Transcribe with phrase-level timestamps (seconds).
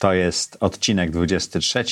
[0.00, 1.84] To jest odcinek 23.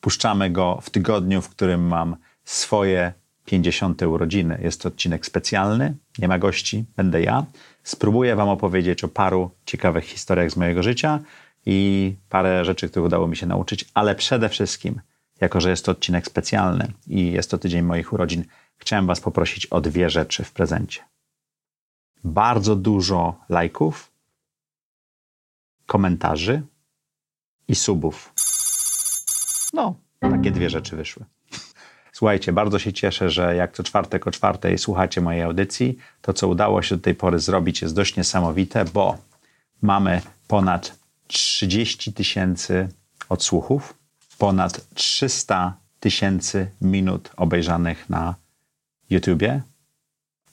[0.00, 3.12] Puszczamy go w tygodniu, w którym mam swoje
[3.44, 4.02] 50.
[4.02, 4.60] urodziny.
[4.62, 7.44] Jest to odcinek specjalny, nie ma gości, będę ja.
[7.82, 11.20] Spróbuję Wam opowiedzieć o paru ciekawych historiach z mojego życia
[11.66, 15.00] i parę rzeczy, których udało mi się nauczyć, ale przede wszystkim,
[15.40, 18.44] jako że jest to odcinek specjalny i jest to tydzień moich urodzin,
[18.76, 21.00] chciałem Was poprosić o dwie rzeczy w prezencie.
[22.24, 24.12] Bardzo dużo lajków,
[25.86, 26.62] komentarzy
[27.68, 28.32] i subów.
[29.72, 31.24] No, takie dwie rzeczy wyszły.
[32.12, 35.98] Słuchajcie, bardzo się cieszę, że jak co czwartek o czwartej słuchacie mojej audycji.
[36.22, 39.18] To, co udało się do tej pory zrobić, jest dość niesamowite, bo
[39.82, 42.88] mamy ponad 30 tysięcy
[43.28, 43.94] odsłuchów,
[44.38, 48.34] ponad 300 tysięcy minut obejrzanych na
[49.10, 49.62] YouTubie,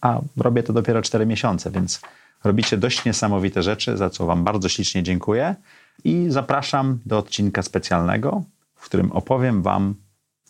[0.01, 2.01] a robię to dopiero 4 miesiące, więc
[2.43, 5.55] robicie dość niesamowite rzeczy, za co Wam bardzo ślicznie dziękuję
[6.03, 8.43] i zapraszam do odcinka specjalnego,
[8.75, 9.95] w którym opowiem Wam,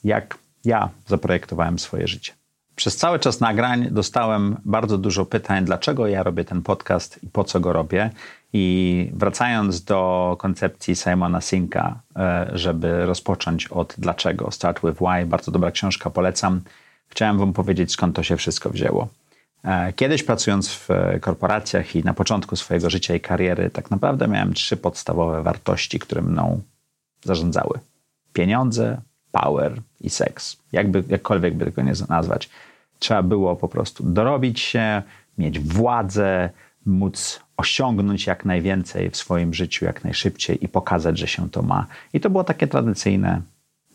[0.03, 2.33] jak ja zaprojektowałem swoje życie.
[2.75, 7.43] Przez cały czas nagrań dostałem bardzo dużo pytań, dlaczego ja robię ten podcast i po
[7.43, 8.09] co go robię.
[8.53, 15.51] I wracając do koncepcji Simona Sinka, e, żeby rozpocząć od dlaczego, Start with Why, bardzo
[15.51, 16.61] dobra książka, polecam.
[17.07, 19.07] Chciałem Wam powiedzieć, skąd to się wszystko wzięło.
[19.63, 20.89] E, kiedyś pracując w
[21.21, 26.21] korporacjach i na początku swojego życia i kariery, tak naprawdę miałem trzy podstawowe wartości, które
[26.21, 26.61] mną
[27.23, 27.79] zarządzały:
[28.33, 29.01] pieniądze,
[29.31, 30.57] power i seks.
[30.71, 32.49] Jakby, jakkolwiek by tego nie nazwać.
[32.99, 35.01] Trzeba było po prostu dorobić się,
[35.37, 36.49] mieć władzę,
[36.85, 41.85] móc osiągnąć jak najwięcej w swoim życiu, jak najszybciej i pokazać, że się to ma.
[42.13, 43.41] I to było takie tradycyjne,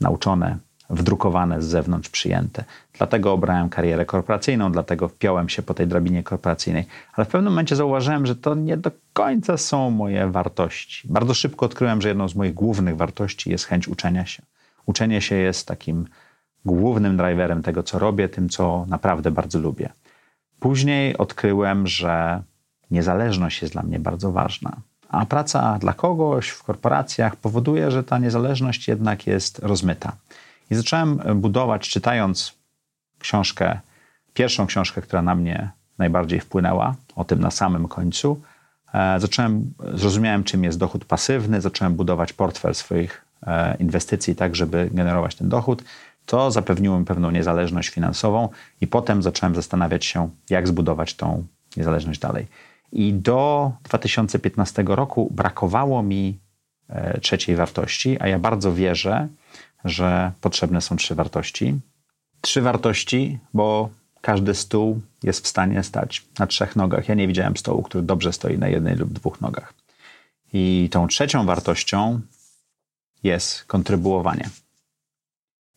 [0.01, 0.59] nauczone,
[0.91, 2.65] wdrukowane z zewnątrz, przyjęte.
[2.93, 6.85] Dlatego obrałem karierę korporacyjną, dlatego wpiąłem się po tej drabinie korporacyjnej.
[7.13, 11.09] Ale w pewnym momencie zauważyłem, że to nie do końca są moje wartości.
[11.09, 14.43] Bardzo szybko odkryłem, że jedną z moich głównych wartości jest chęć uczenia się.
[14.87, 16.07] Uczenie się jest takim
[16.65, 19.89] głównym driverem tego, co robię, tym, co naprawdę bardzo lubię.
[20.61, 22.43] Później odkryłem, że
[22.91, 24.77] niezależność jest dla mnie bardzo ważna.
[25.09, 30.13] A praca dla kogoś w korporacjach powoduje, że ta niezależność jednak jest rozmyta.
[30.71, 32.55] I zacząłem budować, czytając
[33.19, 33.81] książkę,
[34.35, 38.41] pierwszą książkę, która na mnie najbardziej wpłynęła, o tym na samym końcu.
[38.95, 44.91] E, zacząłem, zrozumiałem, czym jest dochód pasywny, zacząłem budować portfel swoich e, inwestycji, tak, żeby
[44.93, 45.85] generować ten dochód.
[46.27, 48.49] To zapewniło mi pewną niezależność finansową,
[48.81, 51.47] i potem zacząłem zastanawiać się, jak zbudować tą
[51.77, 52.47] niezależność dalej.
[52.93, 56.39] I do 2015 roku brakowało mi
[56.89, 59.29] e, trzeciej wartości, a ja bardzo wierzę,
[59.87, 61.81] że potrzebne są trzy wartości.
[62.41, 67.09] Trzy wartości, bo każdy stół jest w stanie stać na trzech nogach.
[67.09, 69.75] Ja nie widziałem stołu, który dobrze stoi na jednej lub dwóch nogach.
[70.53, 72.21] I tą trzecią wartością
[73.23, 74.51] jest kontrybuowanie.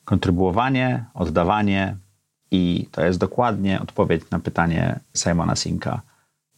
[0.06, 1.96] Kontrybuowanie, oddawanie
[2.52, 6.02] i to jest dokładnie odpowiedź na pytanie Simona Sinka.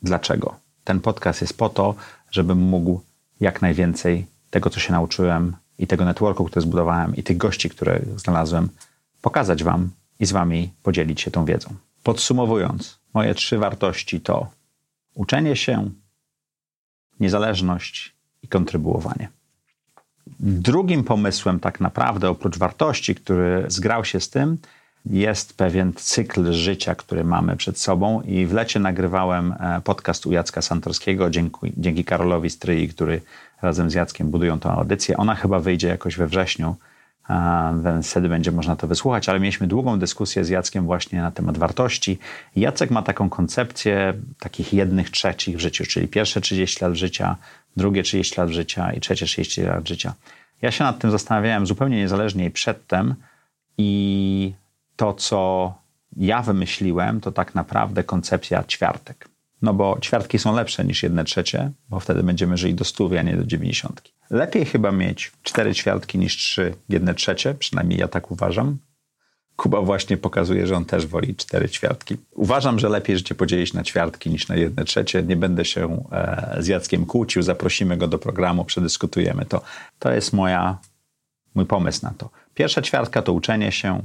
[0.01, 0.55] Dlaczego?
[0.83, 1.95] Ten podcast jest po to,
[2.31, 3.01] żebym mógł
[3.39, 8.01] jak najwięcej tego, co się nauczyłem, i tego networku, który zbudowałem, i tych gości, które
[8.15, 8.69] znalazłem,
[9.21, 11.69] pokazać Wam i z Wami podzielić się tą wiedzą.
[12.03, 14.47] Podsumowując, moje trzy wartości to
[15.15, 15.89] uczenie się,
[17.19, 18.13] niezależność
[18.43, 19.29] i kontrybuowanie.
[20.39, 24.57] Drugim pomysłem, tak naprawdę, oprócz wartości, który zgrał się z tym,
[25.05, 28.21] jest pewien cykl życia, który mamy przed sobą.
[28.21, 33.21] I w lecie nagrywałem e, podcast u Jacka Santorskiego dzięki, dzięki Karolowi Stryi, który
[33.61, 35.17] razem z Jackiem budują tę audycję.
[35.17, 36.75] Ona chyba wyjdzie jakoś we wrześniu,
[37.83, 41.57] więc wtedy będzie można to wysłuchać, ale mieliśmy długą dyskusję z Jackiem właśnie na temat
[41.57, 42.19] wartości.
[42.55, 47.35] Jacek ma taką koncepcję takich jednych trzecich w życiu, czyli pierwsze 30 lat życia,
[47.77, 50.13] drugie 30 lat życia i trzecie 30 lat życia.
[50.61, 53.15] Ja się nad tym zastanawiałem zupełnie niezależnie i przedtem
[53.77, 54.53] i
[54.95, 55.73] to, co
[56.17, 59.27] ja wymyśliłem, to tak naprawdę koncepcja ćwiartek.
[59.61, 63.21] No bo ćwiartki są lepsze niż jedne trzecie, bo wtedy będziemy żyli do stu, a
[63.21, 64.13] nie do dziewięćdziesiątki.
[64.29, 68.77] Lepiej chyba mieć cztery ćwiartki niż trzy jedne trzecie, przynajmniej ja tak uważam.
[69.55, 72.17] Kuba właśnie pokazuje, że on też woli cztery ćwiartki.
[72.31, 75.23] Uważam, że lepiej życie podzielić na ćwiartki niż na jedne trzecie.
[75.23, 79.61] Nie będę się e, z Jackiem kłócił, zaprosimy go do programu, przedyskutujemy to.
[79.99, 80.77] To jest moja
[81.55, 82.29] mój pomysł na to.
[82.53, 84.01] Pierwsza ćwiartka to uczenie się,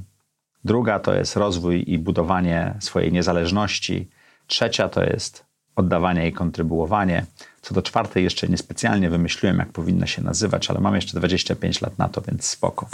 [0.67, 4.09] druga to jest rozwój i budowanie swojej niezależności,
[4.47, 5.47] trzecia to jest
[5.77, 7.27] oddawanie i kontrybuowanie.
[7.63, 11.99] Co do czwartej jeszcze niespecjalnie wymyśliłem, jak powinna się nazywać, ale mam jeszcze 25 lat
[11.99, 12.89] na to, więc spoko.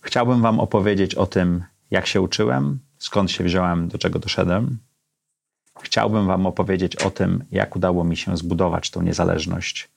[0.00, 4.78] Chciałbym Wam opowiedzieć o tym, jak się uczyłem, skąd się wziąłem, do czego doszedłem.
[5.82, 9.88] Chciałbym Wam opowiedzieć o tym, jak udało mi się zbudować tą niezależność,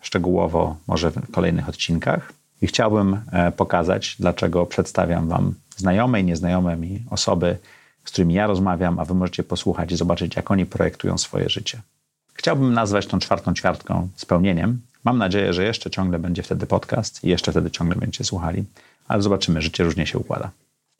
[0.00, 2.32] szczegółowo może w kolejnych odcinkach.
[2.62, 7.58] I chciałbym e, pokazać, dlaczego przedstawiam Wam znajome i nieznajome mi osoby,
[8.04, 11.80] z którymi ja rozmawiam, a Wy możecie posłuchać i zobaczyć, jak oni projektują swoje życie.
[12.34, 14.80] Chciałbym nazwać tą czwartą ćwiartką spełnieniem.
[15.04, 18.64] Mam nadzieję, że jeszcze ciągle będzie wtedy podcast i jeszcze wtedy ciągle będziecie słuchali,
[19.08, 20.50] ale zobaczymy, życie różnie się układa.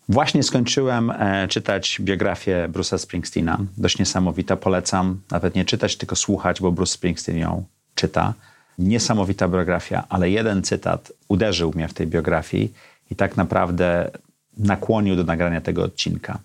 [0.09, 3.59] Właśnie skończyłem e, czytać biografię Bruce'a Springsteena.
[3.77, 8.35] Dość niesamowita, polecam nawet nie czytać, tylko słuchać, bo Bruce Springsteen ją czyta.
[8.79, 12.73] Niesamowita biografia, ale jeden cytat uderzył mnie w tej biografii
[13.11, 14.11] i tak naprawdę
[14.57, 16.39] nakłonił do nagrania tego odcinka.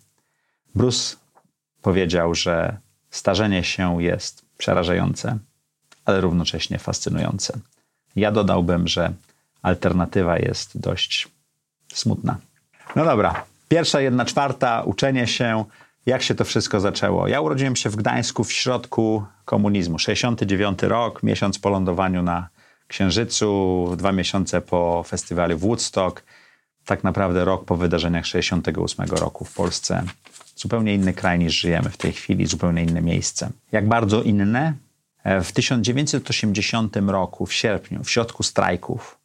[0.75, 1.15] Bruce
[1.81, 2.77] powiedział, że
[3.09, 5.37] starzenie się jest przerażające,
[6.05, 7.59] ale równocześnie fascynujące.
[8.15, 9.13] Ja dodałbym, że
[9.61, 11.27] alternatywa jest dość
[11.93, 12.37] smutna.
[12.95, 15.65] No dobra, pierwsza jedna czwarta, uczenie się,
[16.05, 17.27] jak się to wszystko zaczęło.
[17.27, 19.99] Ja urodziłem się w Gdańsku w środku komunizmu.
[19.99, 22.49] 69 rok, miesiąc po lądowaniu na
[22.87, 26.23] Księżycu, dwa miesiące po festiwalu Woodstock,
[26.89, 30.03] tak naprawdę rok po wydarzeniach 68 roku w Polsce.
[30.55, 33.49] Zupełnie inny kraj niż żyjemy w tej chwili, zupełnie inne miejsce.
[33.71, 34.73] Jak bardzo inne?
[35.23, 39.17] E, w 1980 roku, w sierpniu, w środku strajków,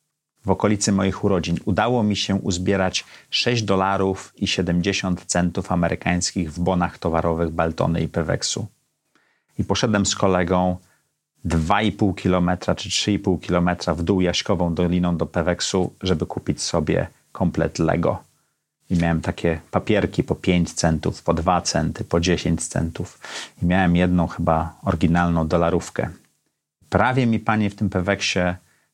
[0.45, 6.61] w okolicy moich urodzin, udało mi się uzbierać 6 dolarów i 70 centów amerykańskich w
[6.61, 8.67] bonach towarowych Baltony i Peweksu.
[9.59, 10.77] I poszedłem z kolegą
[11.47, 17.79] 2,5 kilometra czy 3,5 kilometra w dół Jaśkową Doliną do Peweksu, żeby kupić sobie komplet
[17.79, 18.23] Lego.
[18.91, 23.19] I miałem takie papierki po 5 centów, po 2 centy, po 10 centów.
[23.63, 26.09] I miałem jedną chyba oryginalną dolarówkę.
[26.89, 28.41] Prawie mi panie w tym Peweksie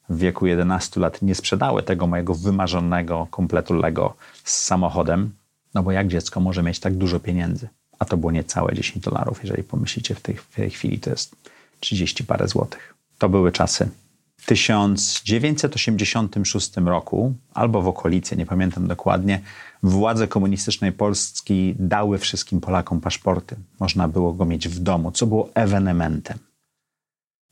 [0.08, 4.14] w wieku 11 lat nie sprzedały tego mojego wymarzonego kompletu Lego
[4.44, 5.32] z samochodem,
[5.74, 7.68] no bo jak dziecko może mieć tak dużo pieniędzy?
[7.98, 11.36] A to było niecałe 10 dolarów, jeżeli pomyślicie w tej, w tej chwili, to jest
[11.80, 12.94] 30 parę złotych.
[13.18, 13.88] To były czasy.
[14.40, 19.40] W 1986 roku, albo w okolicy, nie pamiętam dokładnie,
[19.82, 23.56] władze komunistycznej Polski dały wszystkim Polakom paszporty.
[23.80, 26.38] Można było go mieć w domu, co było ewenementem.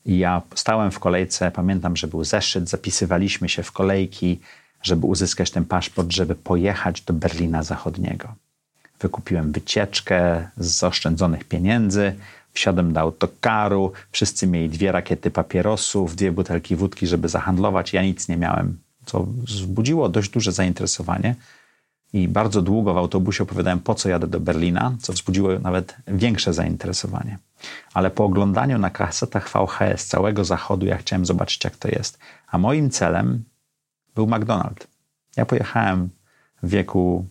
[0.07, 4.41] Ja stałem w kolejce, pamiętam, że był zeszyt, zapisywaliśmy się w kolejki,
[4.83, 8.35] żeby uzyskać ten paszport, żeby pojechać do Berlina Zachodniego.
[9.01, 12.15] Wykupiłem wycieczkę z zaoszczędzonych pieniędzy,
[12.53, 17.93] wsiadłem do autokaru, wszyscy mieli dwie rakiety papierosów, dwie butelki wódki, żeby zahandlować.
[17.93, 21.35] Ja nic nie miałem, co wzbudziło dość duże zainteresowanie.
[22.13, 26.55] I bardzo długo w autobusie opowiadałem, po co jadę do Berlina, co wzbudziło nawet większe
[26.55, 27.39] zainteresowanie.
[27.95, 32.19] Ale po oglądaniu na kasetach VHS całego zachodu, ja chciałem zobaczyć, jak to jest.
[32.51, 33.45] A moim celem
[34.15, 34.87] był McDonald's.
[35.37, 36.09] Ja pojechałem
[36.63, 37.27] w wieku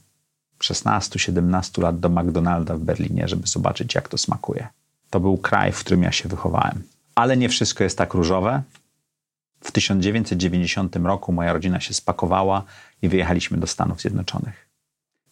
[0.60, 4.68] 16-17 lat do McDonalda w Berlinie, żeby zobaczyć, jak to smakuje.
[5.10, 6.84] To był kraj, w którym ja się wychowałem.
[7.16, 8.62] Ale nie wszystko jest tak różowe.
[9.62, 12.64] W 1990 roku moja rodzina się spakowała
[13.02, 14.68] i wyjechaliśmy do Stanów Zjednoczonych.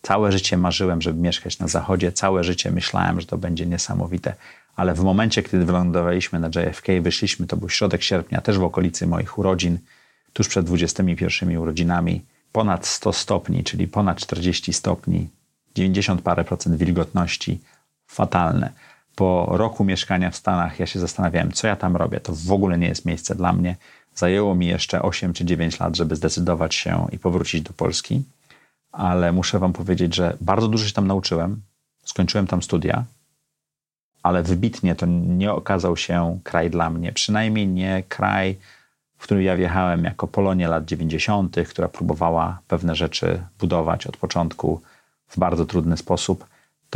[0.01, 4.33] Całe życie marzyłem, żeby mieszkać na zachodzie, całe życie myślałem, że to będzie niesamowite,
[4.75, 9.07] ale w momencie, kiedy wylądowaliśmy na JFK, wyszliśmy, to był środek sierpnia, też w okolicy
[9.07, 9.79] moich urodzin,
[10.33, 15.29] tuż przed 21 urodzinami, ponad 100 stopni, czyli ponad 40 stopni,
[15.75, 17.61] 90 parę procent wilgotności,
[18.07, 18.73] fatalne.
[19.15, 22.19] Po roku mieszkania w Stanach ja się zastanawiałem, co ja tam robię.
[22.19, 23.75] To w ogóle nie jest miejsce dla mnie.
[24.15, 28.23] Zajęło mi jeszcze 8 czy 9 lat, żeby zdecydować się i powrócić do Polski
[28.95, 31.61] ale muszę Wam powiedzieć, że bardzo dużo się tam nauczyłem.
[32.05, 33.03] Skończyłem tam studia,
[34.23, 37.13] ale wybitnie to nie okazał się kraj dla mnie.
[37.13, 38.55] Przynajmniej nie kraj,
[39.17, 44.81] w który ja wjechałem jako Polonia lat 90., która próbowała pewne rzeczy budować od początku
[45.27, 46.45] w bardzo trudny sposób.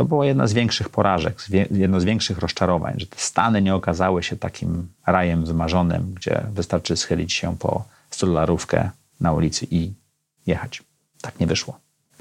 [0.00, 1.38] To była jedna z większych porażek,
[1.70, 6.96] jedno z większych rozczarowań, że te Stany nie okazały się takim rajem wymarzonym, gdzie wystarczy
[6.96, 8.90] schylić się po 100 dolarówkę
[9.20, 9.92] na ulicy i
[10.46, 10.82] jechać.
[11.20, 11.78] Tak nie wyszło.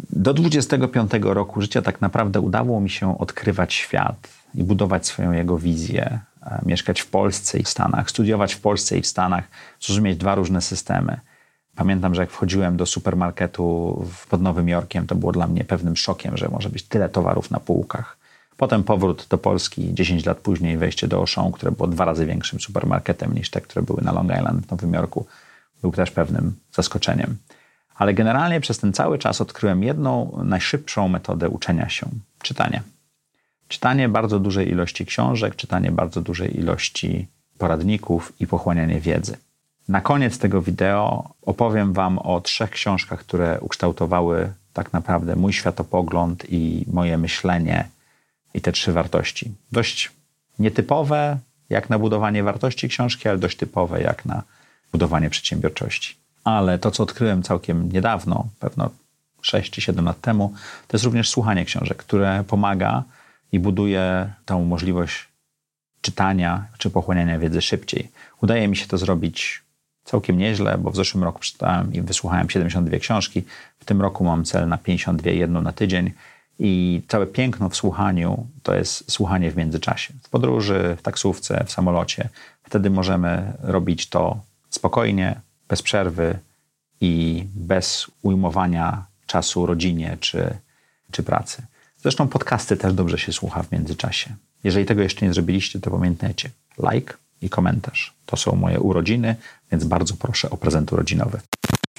[0.09, 5.57] Do 25 roku życia tak naprawdę udało mi się odkrywać świat i budować swoją jego
[5.57, 9.43] wizję, e, mieszkać w Polsce i w Stanach, studiować w Polsce i w Stanach,
[9.81, 11.19] zrozumieć dwa różne systemy.
[11.79, 16.37] Pamiętam, że jak wchodziłem do supermarketu pod Nowym Jorkiem, to było dla mnie pewnym szokiem,
[16.37, 18.17] że może być tyle towarów na półkach.
[18.57, 22.59] Potem powrót do Polski, 10 lat później wejście do Auchan, które było dwa razy większym
[22.59, 25.25] supermarketem niż te, które były na Long Island w Nowym Jorku,
[25.81, 27.37] był też pewnym zaskoczeniem
[27.95, 32.07] Ale generalnie przez ten cały czas odkryłem jedną najszybszą metodę uczenia się
[32.41, 32.81] czytanie.
[33.67, 39.37] Czytanie bardzo dużej ilości książek, czytanie bardzo dużej ilości poradników i pochłanianie wiedzy.
[39.89, 46.45] Na koniec tego wideo opowiem Wam o trzech książkach, które ukształtowały tak naprawdę mój światopogląd
[46.49, 47.87] i moje myślenie
[48.53, 49.51] i te trzy wartości.
[49.71, 50.11] Dość
[50.59, 51.37] nietypowe
[51.69, 54.43] jak na budowanie wartości książki, ale dość typowe jak na
[54.91, 56.15] budowanie przedsiębiorczości.
[56.43, 58.89] Ale to, co odkryłem całkiem niedawno, pewno
[59.41, 60.53] 6 czy 7 lat temu,
[60.87, 63.03] to jest również słuchanie książek, które pomaga
[63.51, 65.27] i buduje tą możliwość
[66.01, 68.11] czytania czy pochłaniania wiedzy szybciej.
[68.41, 69.68] Udaje mi się to zrobić
[70.09, 73.43] całkiem nieźle, bo w zeszłym roku przeczytałem i wysłuchałem 72 książki.
[73.79, 76.11] W tym roku mam cel na 52, jedną na tydzień.
[76.59, 80.13] I całe piękno w słuchaniu to jest słuchanie w międzyczasie.
[80.23, 82.29] W podróży, w taksówce, w samolocie.
[82.63, 86.39] Wtedy możemy robić to spokojnie, bez przerwy
[87.01, 90.57] i bez ujmowania czasu rodzinie czy,
[91.11, 91.63] czy pracy.
[91.97, 94.35] Zresztą podcasty też dobrze się słucha w międzyczasie.
[94.63, 96.49] Jeżeli tego jeszcze nie zrobiliście, to pamiętajcie.
[96.91, 98.13] Like i komentarz.
[98.25, 99.35] To są moje urodziny,
[99.71, 101.39] więc bardzo proszę o prezent urodzinowy.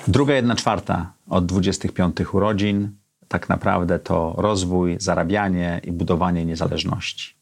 [0.09, 2.91] Druga jedna czwarta od 25 urodzin
[3.29, 7.35] tak naprawdę to rozwój, zarabianie i budowanie niezależności.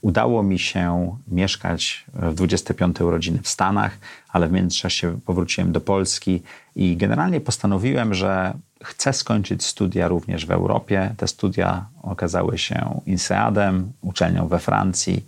[0.00, 3.98] Udało mi się mieszkać w 25 urodziny w Stanach,
[4.28, 6.42] ale w międzyczasie powróciłem do Polski
[6.76, 11.14] i generalnie postanowiłem, że chcę skończyć studia również w Europie.
[11.16, 15.26] Te studia okazały się INSEADem, uczelnią we Francji.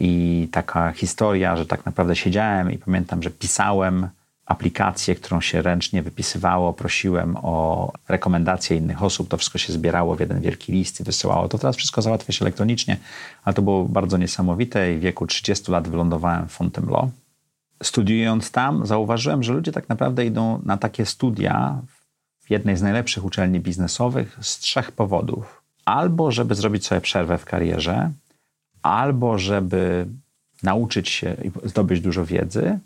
[0.00, 4.08] I taka historia, że tak naprawdę siedziałem i pamiętam, że pisałem
[4.46, 10.20] aplikację, którą się ręcznie wypisywało, prosiłem o rekomendacje innych osób, to wszystko się zbierało w
[10.20, 11.48] jeden wielki list i wysyłało.
[11.48, 12.96] To teraz wszystko załatwia się elektronicznie,
[13.44, 17.10] ale to było bardzo niesamowite i w wieku 30 lat wylądowałem w Fontainebleau.
[17.82, 21.80] Studiując tam, zauważyłem, że ludzie tak naprawdę idą na takie studia
[22.40, 25.62] w jednej z najlepszych uczelni biznesowych z trzech powodów.
[25.84, 28.10] Albo żeby zrobić sobie przerwę w karierze,
[28.84, 30.06] albo żeby
[30.62, 32.78] nauczyć się i zdobyć dużo wiedzy,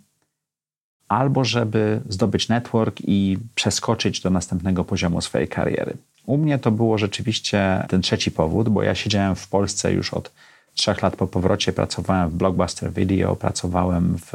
[1.08, 5.96] albo żeby zdobyć network i przeskoczyć do następnego poziomu swojej kariery.
[6.26, 10.32] U mnie to było rzeczywiście ten trzeci powód, bo ja siedziałem w Polsce już od
[10.74, 14.32] trzech lat po powrocie, pracowałem w Blockbuster Video, pracowałem w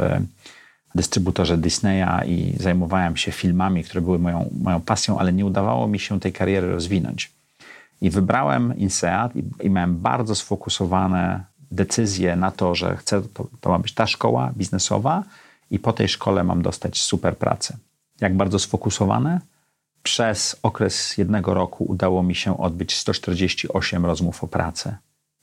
[0.96, 6.00] dystrybutorze Disneya i zajmowałem się filmami, które były moją, moją pasją, ale nie udawało mi
[6.00, 7.32] się tej kariery rozwinąć.
[8.02, 13.70] I wybrałem INSEAD i, i miałem bardzo sfokusowane decyzje na to, że chcę, to, to
[13.70, 15.24] ma być ta szkoła biznesowa,
[15.74, 17.78] i po tej szkole mam dostać super pracę.
[18.22, 19.40] Jak bardzo sfokusowane?
[20.04, 24.98] Przez okres jednego roku udało mi się odbyć 148 rozmów o pracę.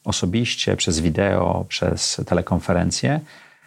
[0.04, 3.20] Osobiście, przez wideo, przez telekonferencje.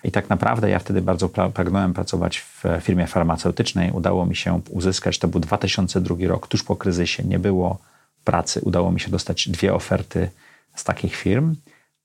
[0.04, 3.92] I tak naprawdę ja wtedy bardzo pragnąłem pracować w firmie farmaceutycznej.
[3.92, 7.78] Udało mi się uzyskać, to był 2002 rok, tuż po kryzysie, nie było
[8.24, 8.62] pracy.
[8.64, 10.30] Udało mi się dostać dwie oferty
[10.76, 11.56] z takich firm,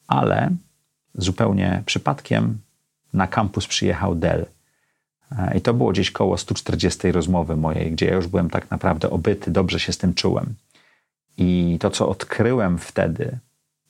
[0.09, 0.51] ale
[1.15, 2.59] zupełnie przypadkiem
[3.13, 4.47] na kampus przyjechał Dell.
[5.39, 9.11] E, I to było gdzieś koło 140 rozmowy mojej, gdzie ja już byłem tak naprawdę
[9.11, 10.55] obyty, dobrze się z tym czułem.
[11.39, 13.39] I to, co odkryłem wtedy,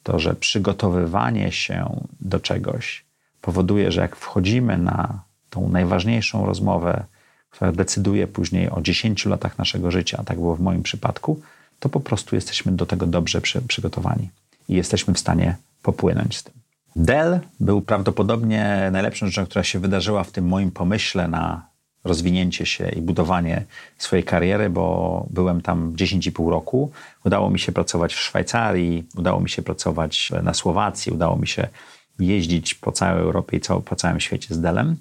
[0.02, 3.04] to, że przygotowywanie się do czegoś
[3.40, 7.04] powoduje, że jak wchodzimy na tą najważniejszą rozmowę,
[7.50, 11.40] która decyduje później o 10 latach naszego życia, a tak było w moim przypadku,
[11.80, 14.30] to po prostu jesteśmy do tego dobrze przy, przygotowani
[14.68, 16.54] i jesteśmy w stanie popłynąć z tym.
[16.96, 21.68] Dell był prawdopodobnie najlepszą rzeczą, która się wydarzyła w tym moim pomyśle na
[22.04, 23.64] rozwinięcie się i budowanie
[23.98, 26.90] swojej kariery, bo byłem tam 10,5 roku.
[27.24, 31.68] Udało mi się pracować w Szwajcarii, udało mi się pracować na Słowacji, udało mi się
[32.18, 34.96] jeździć po całej Europie i po całym świecie z Delem.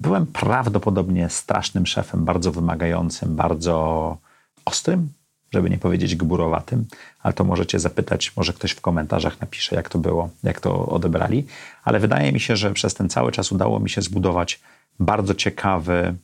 [0.00, 4.16] Byłem prawdopodobnie strasznym szefem, bardzo wymagającym, bardzo
[4.64, 5.08] ostrym,
[5.52, 6.86] żeby nie powiedzieć gburowatym,
[7.22, 11.46] ale to możecie zapytać, może ktoś w komentarzach napisze, jak to było, jak to odebrali.
[11.84, 14.60] Ale wydaje mi się, że przez ten cały czas udało mi się zbudować
[15.00, 16.14] bardzo ciekawy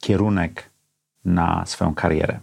[0.00, 0.70] kierunek
[1.24, 2.40] na swoją karierę.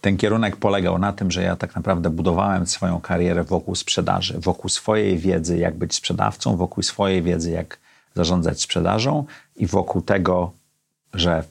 [0.00, 4.70] Ten kierunek polegał na tym, że ja tak naprawdę budowałem swoją karierę wokół sprzedaży, wokół
[4.70, 7.78] swojej wiedzy, jak być sprzedawcą, wokół swojej wiedzy, jak
[8.14, 9.24] zarządzać sprzedażą
[9.56, 10.52] i wokół tego,
[11.14, 11.44] że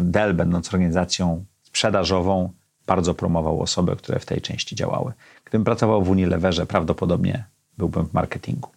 [0.00, 2.52] Dell, będąc organizacją sprzedażową,
[2.90, 5.12] bardzo promował osoby, które w tej części działały.
[5.44, 7.44] Gdybym pracował w Unileverze, prawdopodobnie
[7.78, 8.68] byłbym w marketingu.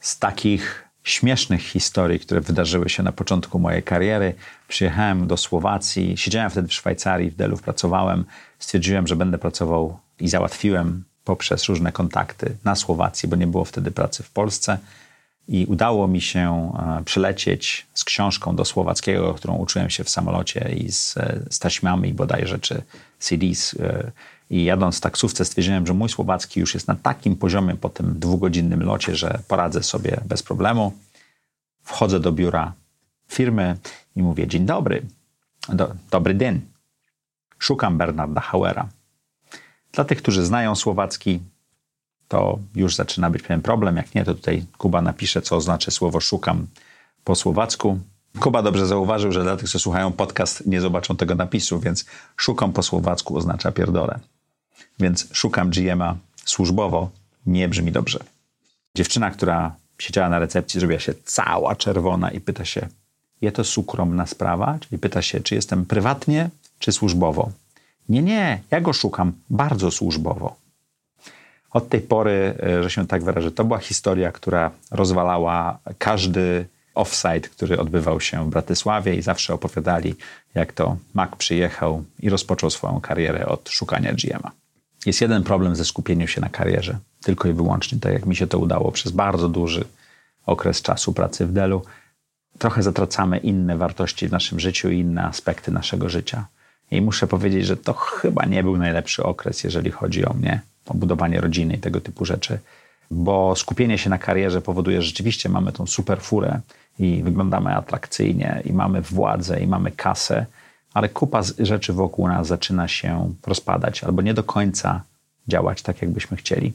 [0.00, 4.34] Z takich śmiesznych historii, które wydarzyły się na początku mojej kariery,
[4.68, 8.24] przyjechałem do Słowacji, siedziałem wtedy w Szwajcarii, w Delu pracowałem,
[8.58, 13.90] stwierdziłem, że będę pracował i załatwiłem poprzez różne kontakty na Słowacji, bo nie było wtedy
[13.90, 14.78] pracy w Polsce.
[15.48, 20.74] i udało mi się e, przylecieć z książką do słowackiego, którą uczyłem się w samolocie
[20.76, 22.82] i z, e, z taśmami bodajże, czy
[23.22, 23.74] CDs.
[23.80, 24.12] E,
[24.50, 28.18] I jadąc w taksówce stwierdziłem, że mój słowacki już jest na takim poziomie po tym
[28.18, 30.92] dwugodzinnym locie, że poradzę sobie bez problemu.
[31.82, 32.72] Wchodzę do biura
[33.28, 33.76] firmy
[34.16, 35.02] i mówię, dzień dobry,
[35.68, 36.60] do, dobry dzień.
[37.58, 38.88] Szukam Bernarda Hauera.
[39.92, 41.40] Dla tych, którzy znają słowacki,
[42.28, 43.96] to już zaczyna być pewien problem.
[43.96, 46.66] Jak nie, to tutaj Kuba napisze, co oznacza słowo szukam
[47.24, 47.98] po słowacku.
[48.40, 52.04] Kuba dobrze zauważył, że dla tych, co słuchają podcast, nie zobaczą tego napisu, więc
[52.36, 54.18] szukam po słowacku oznacza pierdolę.
[55.00, 57.10] Więc szukam GM'a służbowo
[57.46, 58.18] nie brzmi dobrze.
[58.94, 62.88] Dziewczyna, która siedziała na recepcji, zrobiła się cała czerwona i pyta się,
[63.40, 64.78] je to sukromna sprawa?
[64.80, 67.50] Czyli pyta się, czy jestem prywatnie, czy służbowo?
[68.08, 70.56] Nie, nie, ja go szukam bardzo służbowo.
[71.70, 77.40] Od tej pory, e, że się tak wyrażę, to była historia, która rozwalała każdy offsite,
[77.40, 80.14] który odbywał się w Bratysławie i zawsze opowiadali,
[80.54, 84.50] jak to Mac przyjechał i rozpoczął swoją karierę od szukania GM'a.
[85.06, 88.46] Jest jeden problem ze skupieniem się na karierze, tylko i wyłącznie, tak jak mi się
[88.46, 89.84] to udało przez bardzo duży
[90.46, 91.84] okres czasu pracy w Delu.
[92.58, 96.46] Trochę zatracamy inne wartości w naszym życiu i inne aspekty naszego życia.
[96.90, 100.94] I muszę powiedzieć, że to chyba nie był najlepszy okres, jeżeli chodzi o mnie o
[100.94, 102.58] budowanie rodziny i tego typu rzeczy,
[103.10, 106.60] bo skupienie się na karierze powoduje, że rzeczywiście mamy tą super furę
[107.02, 110.46] i wyglądamy atrakcyjnie, i mamy władzę, i mamy kasę,
[110.94, 115.02] ale kupa rzeczy wokół nas zaczyna się rozpadać albo nie do końca
[115.48, 116.72] działać tak, jakbyśmy chcieli.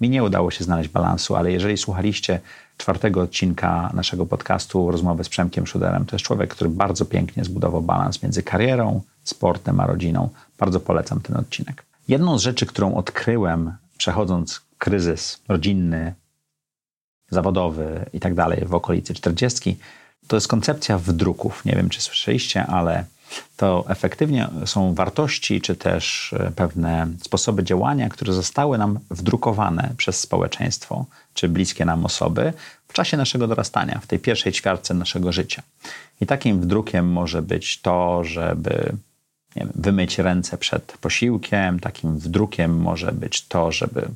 [0.00, 2.40] Mi nie udało się znaleźć balansu, ale jeżeli słuchaliście
[2.76, 7.82] czwartego odcinka naszego podcastu Rozmowy z Przemkiem Szuderem, to jest człowiek, który bardzo pięknie zbudował
[7.82, 10.28] balans między karierą, sportem a rodziną.
[10.58, 11.84] Bardzo polecam ten odcinek.
[12.08, 16.14] Jedną z rzeczy, którą odkryłem, przechodząc kryzys rodzinny,
[17.30, 19.78] zawodowy i tak dalej w okolicy 40,
[20.26, 21.64] to jest koncepcja wdruków.
[21.64, 23.04] Nie wiem, czy słyszeliście, ale
[23.56, 30.20] to efektywnie są wartości, czy też e, pewne sposoby działania, które zostały nam wdrukowane przez
[30.20, 32.52] społeczeństwo, czy bliskie nam osoby
[32.88, 35.62] w czasie naszego dorastania, w tej pierwszej ćwiartce naszego życia.
[36.20, 38.92] I takim wdrukiem może być to, żeby
[39.56, 41.80] wiem, wymyć ręce przed posiłkiem.
[41.80, 44.08] Takim wdrukiem może być to, żeby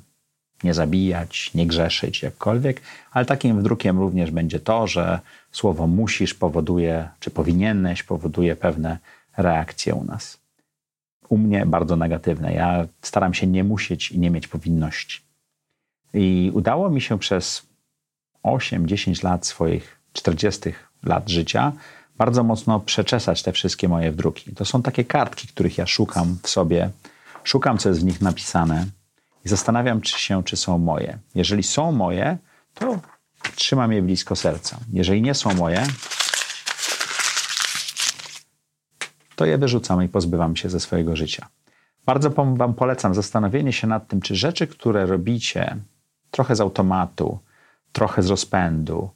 [0.64, 5.20] nie zabijać, nie grzeszyć jakkolwiek, ale takim wdrukiem również będzie to, że
[5.52, 8.98] słowo musisz powoduje, czy powinieneś powoduje pewne
[9.36, 10.38] reakcje u nas.
[11.28, 12.54] U mnie bardzo negatywne.
[12.54, 15.20] Ja staram się nie musieć i nie mieć powinności.
[16.14, 17.66] I udało mi się przez
[18.44, 21.72] 8-10 lat swoich 40 lat życia
[22.18, 24.54] bardzo mocno przeczesać te wszystkie moje wdruki.
[24.54, 26.90] To są takie kartki, których ja szukam w sobie,
[27.44, 28.86] szukam, co jest w nich napisane
[29.48, 31.18] i zastanawiam się, czy są moje.
[31.34, 32.38] Jeżeli są moje,
[32.74, 33.00] to
[33.54, 34.78] trzymam je blisko serca.
[34.92, 35.86] Jeżeli nie są moje,
[39.36, 41.48] to je wyrzucam i pozbywam się ze swojego życia.
[42.06, 45.76] Bardzo Wam polecam zastanowienie się nad tym, czy rzeczy, które robicie
[46.30, 47.38] trochę z automatu,
[47.92, 49.10] trochę z rozpędu,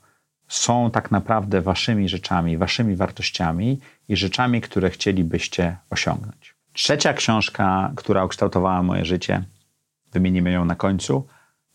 [0.49, 6.55] są tak naprawdę waszymi rzeczami, waszymi wartościami i rzeczami, które chcielibyście osiągnąć.
[6.73, 9.45] Trzecia książka, która ukształtowała moje życie,
[10.12, 11.27] wymienimy ją na końcu,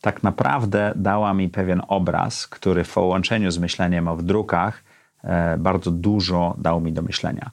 [0.02, 4.84] tak naprawdę dała mi pewien obraz, który w połączeniu z myśleniem o wdrukach
[5.24, 7.52] e, bardzo dużo dał mi do myślenia.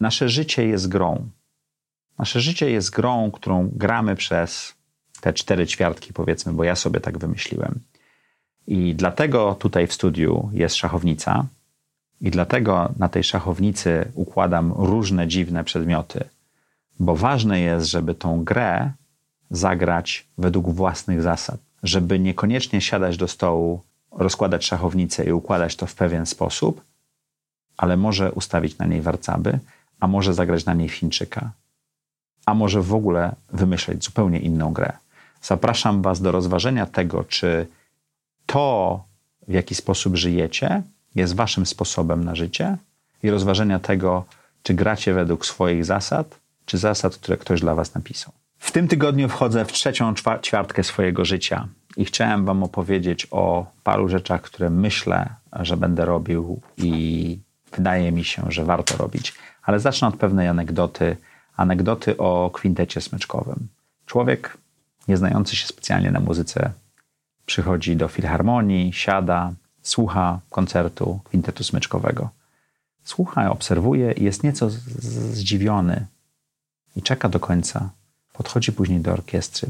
[0.00, 1.28] Nasze życie jest grą.
[2.18, 4.74] Nasze życie jest grą, którą gramy przez
[5.20, 7.80] te cztery ćwiartki, powiedzmy, bo ja sobie tak wymyśliłem.
[8.66, 11.46] I dlatego tutaj w studiu jest szachownica,
[12.20, 16.24] i dlatego na tej szachownicy układam różne dziwne przedmioty,
[16.98, 18.92] bo ważne jest, żeby tą grę
[19.50, 25.94] zagrać według własnych zasad, żeby niekoniecznie siadać do stołu, rozkładać szachownicę i układać to w
[25.94, 26.80] pewien sposób,
[27.76, 29.58] ale może ustawić na niej warcaby,
[30.00, 31.52] a może zagrać na niej Chińczyka,
[32.46, 34.92] a może w ogóle wymyśleć zupełnie inną grę.
[35.42, 37.66] Zapraszam Was do rozważenia tego, czy
[38.46, 39.04] to,
[39.48, 40.82] w jaki sposób żyjecie,
[41.14, 42.76] jest waszym sposobem na życie
[43.22, 44.24] i rozważenia tego,
[44.62, 48.32] czy gracie według swoich zasad, czy zasad, które ktoś dla was napisał.
[48.60, 54.08] W tym tygodniu wchodzę w trzecią ćwiartkę swojego życia i chciałem wam opowiedzieć o paru
[54.08, 57.38] rzeczach, które myślę, że będę robił i
[57.72, 59.34] wydaje mi się, że warto robić.
[59.62, 61.16] Ale zacznę od pewnej anegdoty,
[61.56, 63.68] anegdoty o kwintecie smyczkowym.
[64.06, 64.58] Człowiek
[65.08, 66.72] nieznający się specjalnie na muzyce
[67.46, 72.30] przychodzi do filharmonii, siada, słucha koncertu kwintetu smyczkowego.
[73.04, 76.06] Słucha, obserwuje i jest nieco zdziwiony
[76.96, 77.90] i czeka do końca.
[78.40, 79.68] Podchodzi później do orkiestry,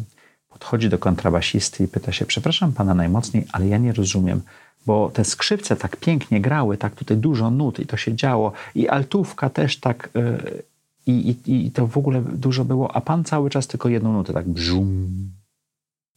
[0.48, 4.42] podchodzi do kontrabasisty i pyta się: Przepraszam pana najmocniej, ale ja nie rozumiem,
[4.86, 8.88] bo te skrzypce tak pięknie grały, tak tutaj dużo nut i to się działo i
[8.88, 10.62] altówka też tak yy,
[11.06, 14.32] i, i, i to w ogóle dużo było, a pan cały czas tylko jedną nutę,
[14.32, 15.30] tak brzum,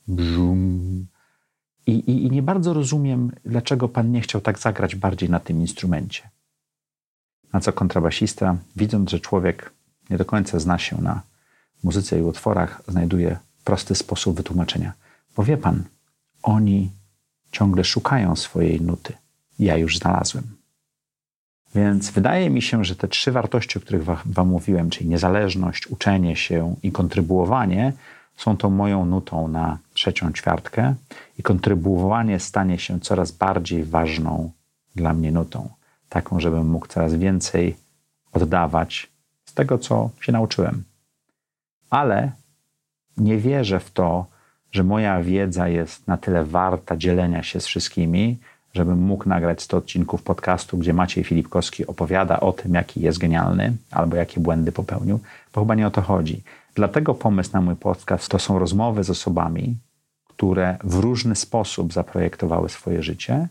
[0.08, 1.08] brzum.
[1.88, 5.62] I, i, I nie bardzo rozumiem, dlaczego pan nie chciał tak zagrać bardziej na tym
[5.62, 6.30] instrumencie.
[7.54, 9.74] Na co kontrabasista, widząc, że człowiek
[10.10, 11.33] nie do końca zna się na
[11.84, 14.94] muzyce i utworach, znajduje prosty sposób wytłumaczenia.
[15.36, 15.84] Bo wie pan,
[16.44, 16.92] oni
[17.52, 19.14] ciągle szukają swojej nuty.
[19.60, 20.44] Ja już znalazłem.
[21.76, 26.36] Więc wydaje mi się, że te trzy wartości, o których Wam mówiłem, czyli niezależność, uczenie
[26.36, 27.94] się i kontrybuowanie,
[28.38, 30.96] są tą moją nutą na trzecią ćwiartkę
[31.40, 34.52] i kontrybuowanie stanie się coraz bardziej ważną
[34.96, 35.70] dla mnie nutą.
[36.10, 37.76] Taką, żebym mógł coraz więcej
[38.32, 39.10] oddawać
[39.46, 40.84] z tego, co się nauczyłem.
[41.94, 42.32] Ale
[43.18, 44.26] nie wierzę w to,
[44.72, 48.38] że moja wiedza jest na tyle warta dzielenia się z wszystkimi,
[48.74, 53.74] żebym mógł nagrać 100 odcinków podcastu, gdzie Maciej Filipkowski opowiada o tym, jaki jest genialny
[53.92, 55.20] albo jakie błędy popełnił,
[55.54, 56.42] bo chyba nie o to chodzi.
[56.76, 59.76] Dlatego pomysł na mój podcast to są rozmowy z osobami,
[60.28, 63.48] które w różny sposób zaprojektowały swoje życie,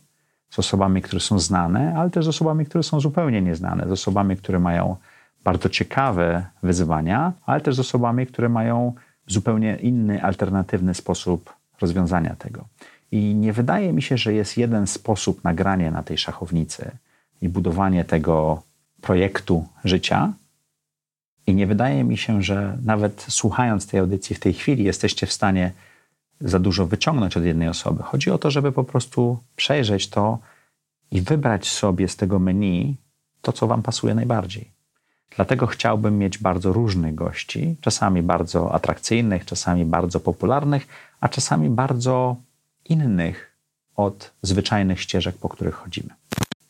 [0.51, 4.37] z osobami, które są znane, ale też z osobami, które są zupełnie nieznane, z osobami,
[4.37, 4.97] które mają
[5.45, 8.93] bardzo ciekawe wyzwania, ale też z osobami, które mają
[9.27, 12.65] zupełnie inny, alternatywny sposób rozwiązania tego.
[13.13, 16.91] I nie wydaje mi się, że jest jeden sposób nagrania na tej szachownicy
[17.43, 18.63] i budowanie tego
[19.01, 20.33] projektu życia.
[21.47, 25.33] I nie wydaje mi się, że nawet słuchając tej audycji w tej chwili jesteście w
[25.33, 25.73] stanie
[26.41, 28.03] za dużo wyciągnąć od jednej osoby.
[28.03, 30.39] Chodzi o to, żeby po prostu przejrzeć to
[31.11, 32.97] i wybrać sobie z tego menu
[33.43, 34.72] to, co Wam pasuje najbardziej.
[35.37, 40.87] Dlatego chciałbym mieć bardzo różnych gości, czasami bardzo atrakcyjnych, czasami bardzo popularnych,
[41.21, 42.37] a czasami bardzo
[42.85, 43.53] innych
[43.97, 46.11] od zwyczajnych ścieżek, po których chodzimy.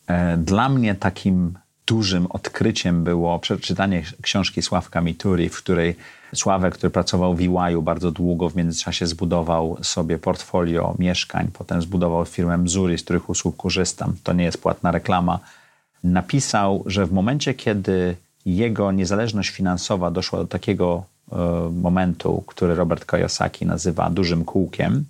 [0.07, 1.53] E, dla mnie takim
[1.85, 5.95] dużym odkryciem było przeczytanie książki Sławka Mituri, w której
[6.35, 12.25] Sławek, który pracował w EY bardzo długo, w międzyczasie zbudował sobie portfolio mieszkań, potem zbudował
[12.25, 14.15] firmę Mzuri, z których usług korzystam.
[14.23, 15.39] To nie jest płatna reklama.
[16.03, 21.35] Napisał, że w momencie, kiedy jego niezależność finansowa doszła do takiego e,
[21.81, 25.05] momentu, który Robert Kiyosaki nazywa dużym kółkiem,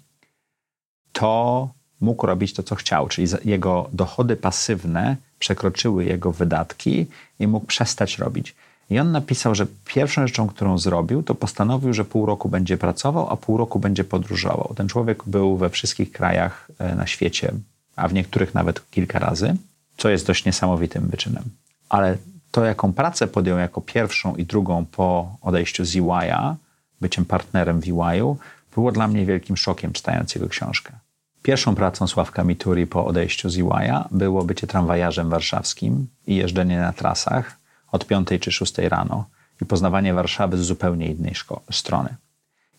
[1.14, 1.70] to
[2.02, 7.06] mógł robić to, co chciał, czyli jego dochody pasywne przekroczyły jego wydatki
[7.40, 8.56] i mógł przestać robić.
[8.90, 13.30] I on napisał, że pierwszą rzeczą, którą zrobił, to postanowił, że pół roku będzie pracował,
[13.30, 14.74] a pół roku będzie podróżował.
[14.76, 17.54] Ten człowiek był we wszystkich krajach e, na świecie,
[17.96, 19.56] a w niektórych nawet kilka razy,
[19.98, 21.44] co jest dość niesamowitym wyczynem.
[21.90, 22.18] Ale
[22.54, 26.56] to, jaką pracę podjął jako pierwszą i drugą po odejściu z EY'a,
[27.02, 28.36] byciem partnerem w EY'u,
[28.76, 30.94] było dla mnie wielkim szokiem czytając jego książkę.
[31.42, 36.94] Pierwszą pracą Sławka Mituri po odejściu z EY'a było bycie tramwajarzem warszawskim i jeżdżenie na
[36.94, 37.58] trasach
[37.92, 39.26] od 5 czy 6 rano
[39.62, 41.34] i poznawanie Warszawy z zupełnie innej
[41.72, 42.16] strony.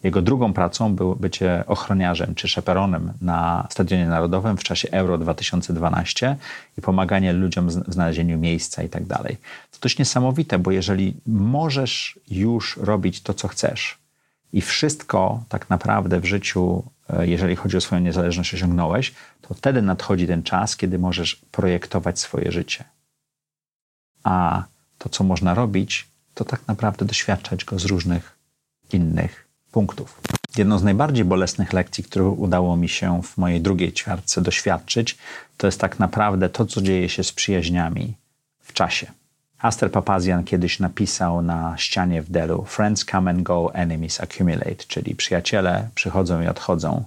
[0.05, 6.37] Jego drugą pracą było bycie ochroniarzem czy szeperonem na Stadionie Narodowym w czasie Euro 2012
[6.79, 9.37] i pomaganie ludziom w znalezieniu miejsca i tak dalej.
[9.71, 13.99] To dość niesamowite, bo jeżeli możesz już robić to, co chcesz
[14.53, 19.83] i wszystko tak naprawdę w życiu, e, jeżeli chodzi o swoją niezależność, osiągnąłeś, to wtedy
[19.83, 22.85] nadchodzi ten czas, kiedy możesz projektować swoje życie.
[24.23, 24.65] A
[24.99, 28.39] to, co można robić, to tak naprawdę doświadczać go z różnych
[28.93, 30.21] innych punktów.
[30.57, 35.19] Jedną z najbardziej bolesnych lekcji, które udało mi się w mojej drugiej ćwiartce doświadczyć,
[35.57, 38.15] to jest tak naprawdę to, co dzieje się z przyjaźniami
[38.61, 39.07] w czasie.
[39.59, 45.15] Aster Papazian kiedyś napisał na ścianie w Delu Friends come and go, enemies accumulate, czyli
[45.15, 47.05] przyjaciele przychodzą i odchodzą,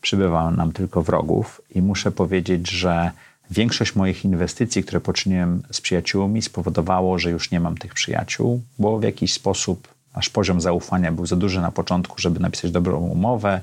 [0.00, 3.10] przybywa nam tylko wrogów i muszę powiedzieć, że
[3.50, 8.98] większość moich inwestycji, które poczyniłem z przyjaciółmi spowodowało, że już nie mam tych przyjaciół, bo
[8.98, 13.60] w jakiś sposób aż poziom zaufania był za duży na początku, żeby napisać dobrą umowę,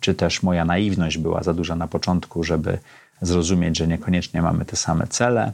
[0.00, 2.78] czy też moja naiwność była za duża na początku, żeby
[3.22, 5.52] zrozumieć, że niekoniecznie mamy te same cele.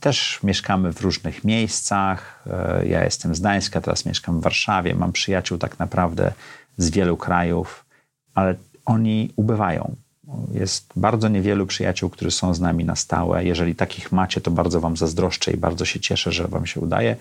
[0.00, 2.44] Też mieszkamy w różnych miejscach.
[2.46, 4.94] E, ja jestem z Gdańska, teraz mieszkam w Warszawie.
[4.94, 6.32] Mam przyjaciół tak naprawdę
[6.76, 7.84] z wielu krajów,
[8.34, 8.54] ale
[8.84, 9.96] oni ubywają.
[10.52, 13.44] Jest bardzo niewielu przyjaciół, którzy są z nami na stałe.
[13.44, 17.16] Jeżeli takich macie, to bardzo Wam zazdroszczę i bardzo się cieszę, że Wam się udaje.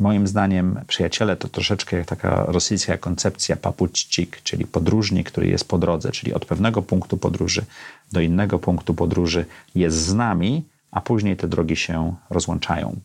[0.00, 5.78] Moim zdaniem przyjaciele to troszeczkę jak taka rosyjska koncepcja papućcik, czyli podróżnik, który jest po
[5.78, 7.64] drodze, czyli od pewnego punktu podróży
[8.12, 13.00] do innego punktu podróży jest z nami, a później te drogi się rozłączają.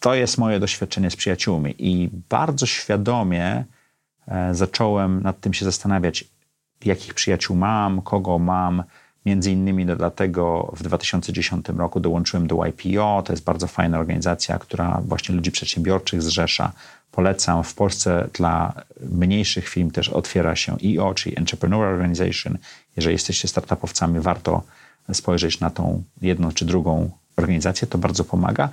[0.00, 3.64] To jest moje doświadczenie z przyjaciółmi i bardzo świadomie
[4.28, 6.24] e, zacząłem nad tym się zastanawiać,
[6.84, 8.82] jakich przyjaciół mam, kogo mam,
[9.26, 13.22] Między innymi dlatego w 2010 roku dołączyłem do YPO.
[13.26, 16.72] To jest bardzo fajna organizacja, która właśnie ludzi przedsiębiorczych zrzesza.
[17.12, 17.64] Polecam.
[17.64, 22.58] W Polsce dla mniejszych firm też otwiera się EO, czyli Entrepreneur Organization.
[22.96, 24.62] Jeżeli jesteście startupowcami, warto
[25.12, 27.88] spojrzeć na tą jedną czy drugą organizację.
[27.88, 28.68] To bardzo pomaga,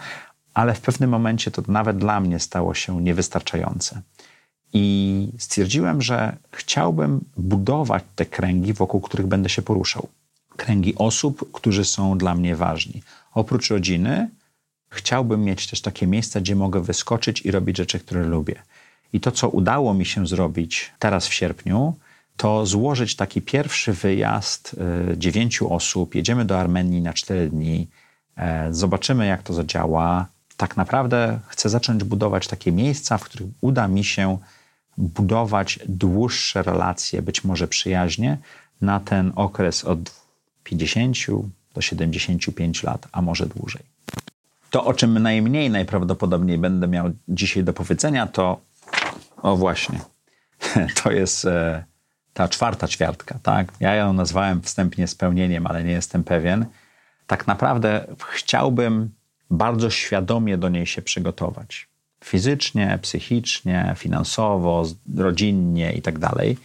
[0.53, 4.01] ale w pewnym momencie to nawet dla mnie stało się niewystarczające.
[4.73, 10.07] I stwierdziłem, że chciałbym budować te kręgi, wokół których będę się poruszał.
[10.61, 13.03] Kręgi osób, którzy są dla mnie ważni.
[13.33, 14.29] Oprócz rodziny,
[14.89, 18.55] chciałbym mieć też takie miejsca, gdzie mogę wyskoczyć i robić rzeczy, które lubię.
[19.13, 21.95] I to, co udało mi się zrobić teraz w sierpniu,
[22.37, 24.75] to złożyć taki pierwszy wyjazd
[25.13, 26.15] y, dziewięciu osób.
[26.15, 27.87] Jedziemy do Armenii na cztery dni,
[28.37, 30.27] e, zobaczymy, jak to zadziała.
[30.57, 34.37] Tak naprawdę chcę zacząć budować takie miejsca, w których uda mi się
[34.97, 38.37] budować dłuższe relacje, być może przyjaźnie,
[38.81, 40.21] na ten okres od
[40.63, 41.17] 50
[41.73, 43.81] do 75 lat, a może dłużej.
[44.69, 48.61] To, o czym najmniej najprawdopodobniej będę miał dzisiaj do powiedzenia, to
[49.41, 49.99] o właśnie,
[51.03, 51.83] to jest e,
[52.33, 53.39] ta czwarta ćwiartka.
[53.43, 53.73] Tak?
[53.79, 56.65] Ja ją nazwałem wstępnie spełnieniem, ale nie jestem pewien.
[57.27, 59.09] Tak naprawdę chciałbym
[59.49, 61.91] bardzo świadomie do niej się przygotować
[62.23, 64.83] fizycznie, psychicznie, finansowo,
[65.17, 66.57] rodzinnie i tak dalej.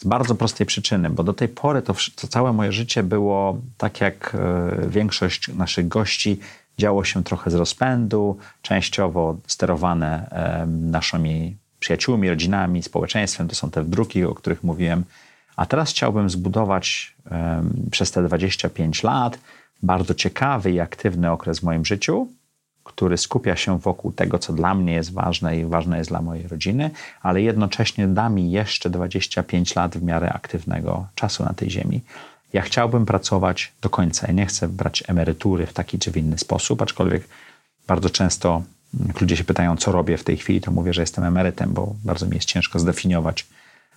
[0.00, 4.00] Z bardzo prostej przyczyny, bo do tej pory to, to całe moje życie było tak
[4.00, 6.38] jak e, większość naszych gości,
[6.78, 10.30] działo się trochę z rozpędu, częściowo sterowane
[10.66, 13.48] naszymi przyjaciółmi, rodzinami, społeczeństwem.
[13.48, 15.04] To są te wdruki, o których mówiłem.
[15.56, 17.16] A teraz chciałbym zbudować
[17.90, 19.38] przez te 25 lat
[19.82, 22.28] bardzo ciekawy i aktywny okres w moim życiu,
[22.92, 26.48] który skupia się wokół tego, co dla mnie jest ważne i ważne jest dla mojej
[26.48, 26.90] rodziny,
[27.22, 32.00] ale jednocześnie da mi jeszcze 25 lat w miarę aktywnego czasu na tej ziemi.
[32.52, 34.26] Ja chciałbym pracować do końca.
[34.26, 37.28] Ja nie chcę brać emerytury w taki czy w inny sposób, aczkolwiek
[37.86, 38.62] bardzo często,
[39.06, 41.94] jak ludzie się pytają, co robię w tej chwili, to mówię, że jestem emerytem, bo
[42.04, 43.46] bardzo mi jest ciężko zdefiniować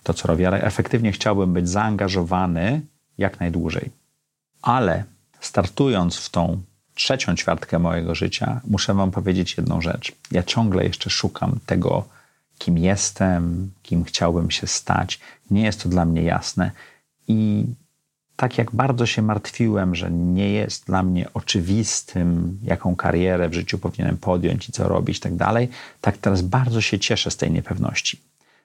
[0.02, 2.80] to, co robię, ale efektywnie chciałbym być zaangażowany
[3.18, 3.90] jak najdłużej.
[4.62, 5.04] Ale
[5.40, 6.62] startując w tą
[6.94, 10.12] trzecią ćwiartkę mojego życia, muszę Wam powiedzieć jedną rzecz.
[10.30, 12.04] Ja ciągle jeszcze szukam tego,
[12.58, 15.20] kim jestem, kim chciałbym się stać.
[15.50, 16.70] Nie jest to dla mnie jasne.
[17.28, 17.66] I
[18.36, 23.78] tak jak bardzo się martwiłem, że nie jest dla mnie oczywistym, jaką karierę w życiu
[23.78, 25.68] powinienem podjąć i co robić, tak dalej,
[26.00, 28.20] tak teraz bardzo się cieszę z tej niepewności.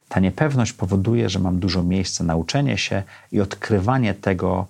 [0.09, 4.67] Ta niepewność powoduje, że mam dużo miejsca na uczenie się i odkrywanie tego,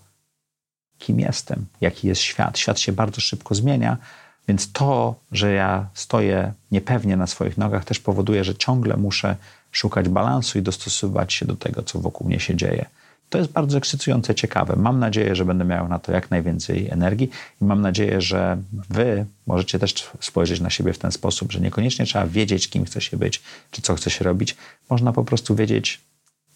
[1.00, 2.58] kim jestem, jaki jest świat.
[2.58, 3.98] Świat się bardzo szybko zmienia,
[4.48, 9.36] więc to, że ja stoję niepewnie na swoich nogach, też powoduje, że ciągle muszę
[9.72, 12.86] szukać balansu i dostosowywać się do tego, co wokół mnie się dzieje.
[13.30, 14.76] To jest bardzo ekscytujące, ciekawe.
[14.76, 17.30] Mam nadzieję, że będę miał na to jak najwięcej energii
[17.62, 18.58] i mam nadzieję, że
[18.90, 23.02] Wy możecie też spojrzeć na siebie w ten sposób, że niekoniecznie trzeba wiedzieć, kim chce
[23.02, 24.56] się być, czy co chce się robić.
[24.90, 26.02] Można po prostu wiedzieć,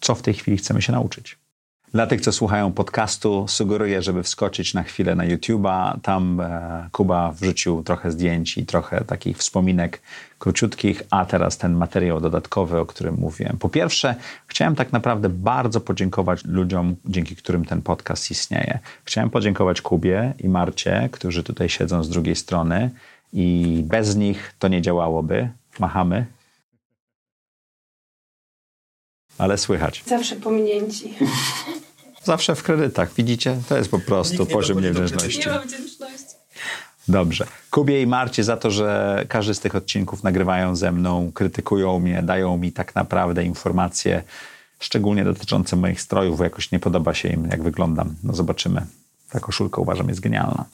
[0.00, 1.43] co w tej chwili chcemy się nauczyć.
[1.94, 6.00] Dla tych, co słuchają podcastu, sugeruję, żeby wskoczyć na chwilę na YouTube'a.
[6.02, 10.00] Tam e, Kuba wrzucił trochę zdjęć i trochę takich wspominek
[10.38, 13.56] króciutkich, a teraz ten materiał dodatkowy, o którym mówiłem.
[13.58, 14.14] Po pierwsze,
[14.46, 18.78] chciałem tak naprawdę bardzo podziękować ludziom, dzięki którym ten podcast istnieje.
[19.04, 22.90] Chciałem podziękować Kubie i Marcie, którzy tutaj siedzą z drugiej strony
[23.32, 25.48] i bez nich to nie działałoby.
[25.78, 26.26] Machamy.
[29.38, 30.02] Ale słychać.
[30.06, 31.14] Zawsze pominięci.
[32.24, 33.56] Zawsze w kredytach, widzicie?
[33.68, 35.48] To jest po prostu poziom niewdzięczności.
[35.48, 36.34] Nie ma wdzięczności.
[37.08, 37.46] Dobrze.
[37.70, 42.22] Kubie i Marcie za to, że każdy z tych odcinków nagrywają ze mną, krytykują mnie,
[42.22, 44.22] dają mi tak naprawdę informacje,
[44.78, 48.14] szczególnie dotyczące moich strojów, bo jakoś nie podoba się im, jak wyglądam.
[48.22, 48.86] No zobaczymy.
[49.30, 50.64] Ta koszulka uważam jest genialna.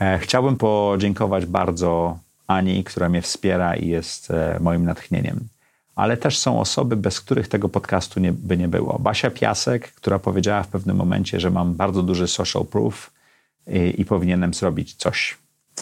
[0.00, 5.48] E, chciałbym podziękować bardzo Ani, która mnie wspiera i jest e, moim natchnieniem
[5.94, 8.98] ale też są osoby, bez których tego podcastu nie, by nie było.
[8.98, 13.10] Basia Piasek, która powiedziała w pewnym momencie, że mam bardzo duży social proof
[13.66, 15.38] i, i powinienem zrobić coś.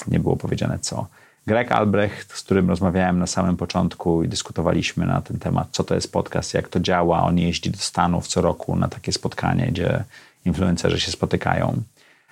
[0.09, 1.07] Nie było powiedziane co.
[1.47, 5.95] Greg Albrecht, z którym rozmawiałem na samym początku i dyskutowaliśmy na ten temat, co to
[5.95, 7.23] jest podcast, jak to działa.
[7.23, 10.05] On jeździ do Stanów co roku na takie spotkanie, gdzie
[10.45, 11.83] influencerzy się spotykają.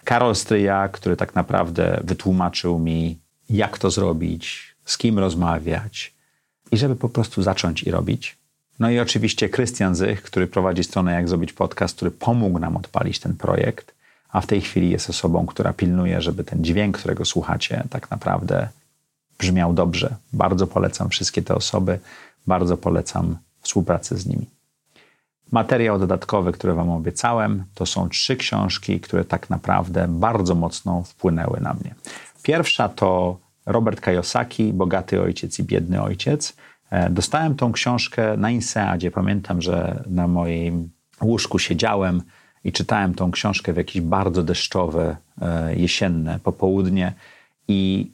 [0.05, 3.19] Karol Stryja, który tak naprawdę wytłumaczył mi,
[3.51, 6.15] jak to zrobić, z kim rozmawiać,
[6.72, 8.37] i żeby po prostu zacząć i robić.
[8.79, 13.18] No i oczywiście Krystian Zych, który prowadzi stronę Jak Zrobić Podcast, który pomógł nam odpalić
[13.18, 13.94] ten projekt,
[14.29, 18.68] a w tej chwili jest osobą, która pilnuje, żeby ten dźwięk, którego słuchacie, tak naprawdę
[19.38, 20.16] brzmiał dobrze.
[20.33, 21.98] Bardzo polecam wszystkie te osoby,
[22.46, 24.46] bardzo polecam współpracę z nimi.
[25.52, 31.61] Materiał dodatkowy, który Wam obiecałem, to są trzy książki, które tak naprawdę bardzo mocno wpłynęły
[31.61, 31.94] na mnie.
[32.42, 36.57] Pierwsza to Robert Kiyosaki, Bogaty Ojciec i Biedny Ojciec.
[36.90, 39.11] E, dostałem tą książkę na Inseadzie.
[39.11, 40.90] Pamiętam, że na moim
[41.22, 42.22] łóżku siedziałem
[42.64, 47.12] i czytałem tą książkę w jakieś bardzo deszczowe, e, jesienne popołudnie
[47.68, 48.11] i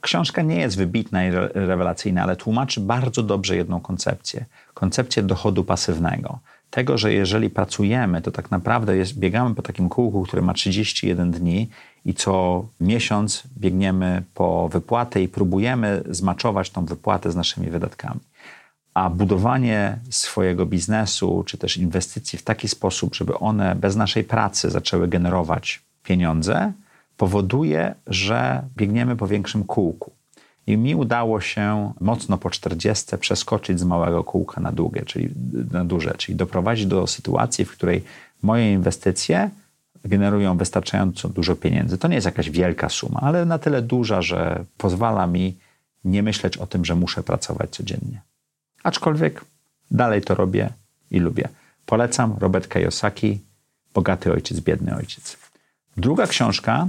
[0.00, 4.44] książka nie jest wybitna i rewelacyjna, ale tłumaczy bardzo dobrze jedną koncepcję.
[4.74, 6.38] Koncepcję dochodu pasywnego
[6.70, 11.30] tego, że jeżeli pracujemy, to tak naprawdę jest, biegamy po takim kółku, które ma 31
[11.30, 11.68] dni
[12.04, 18.20] i co miesiąc biegniemy po wypłatę i próbujemy zmaczować tą wypłatę z naszymi wydatkami.
[18.94, 24.70] A budowanie swojego biznesu czy też inwestycji w taki sposób, żeby one bez naszej pracy
[24.70, 26.72] zaczęły generować pieniądze,
[27.16, 30.15] powoduje, że biegniemy po większym kółku.
[30.66, 35.28] I mi udało się mocno po 40 przeskoczyć z małego kółka na długie, czyli
[35.72, 38.04] na duże, czyli doprowadzić do sytuacji, w której
[38.42, 39.50] moje inwestycje
[40.04, 41.98] generują wystarczająco dużo pieniędzy.
[41.98, 45.58] To nie jest jakaś wielka suma, ale na tyle duża, że pozwala mi
[46.04, 48.20] nie myśleć o tym, że muszę pracować codziennie.
[48.82, 49.44] Aczkolwiek
[49.90, 50.70] dalej to robię
[51.10, 51.48] i lubię.
[51.86, 53.40] Polecam Robert Kiyosaki,
[53.94, 55.36] Bogaty ojciec, biedny ojciec.
[55.96, 56.88] Druga książka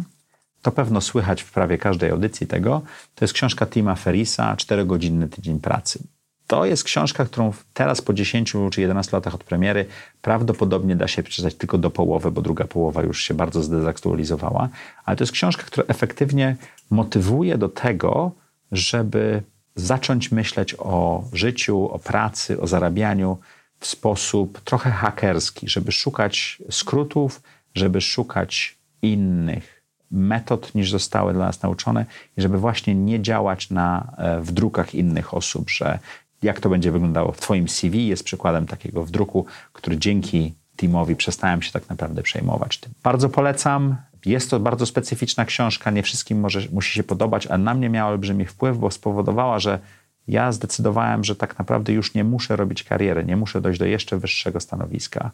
[0.68, 2.82] to pewno słychać w prawie każdej audycji tego.
[3.16, 6.00] To jest książka Tima Ferisa, 4-godzinny tydzień pracy.
[6.48, 9.86] To jest książka, którą teraz po 10 czy 11 latach od premiery
[10.22, 14.70] prawdopodobnie da się przeczytać tylko do połowy, bo druga połowa już się bardzo zdezaktualizowała.
[15.06, 16.56] Ale to jest książka, która efektywnie
[16.90, 18.32] motywuje do tego,
[18.72, 19.44] żeby
[19.76, 23.38] zacząć myśleć o życiu, o pracy, o zarabianiu
[23.80, 27.42] w sposób trochę hakerski, żeby szukać skrótów,
[27.76, 29.77] żeby szukać innych
[30.12, 32.06] metod niż zostały dla nas nauczone
[32.38, 36.00] i żeby właśnie nie działać na, e, w drukach innych osób, że
[36.44, 41.16] jak to będzie wyglądało w Twoim CV jest przykładem takiego w druku, który dzięki teamowi
[41.16, 42.92] przestałem się tak naprawdę przejmować tym.
[43.04, 43.96] Bardzo polecam.
[44.26, 48.12] Jest to bardzo specyficzna książka, nie wszystkim może, musi się podobać, ale na mnie miała
[48.12, 49.80] olbrzymi wpływ, bo spowodowała, że
[50.28, 54.18] ja zdecydowałem, że tak naprawdę już nie muszę robić kariery, nie muszę dojść do jeszcze
[54.18, 55.32] wyższego stanowiska